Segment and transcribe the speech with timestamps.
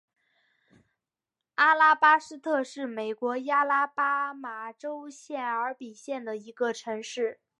[1.53, 7.39] 阿拉巴斯特是美国亚拉巴马州谢尔比县的一个城市。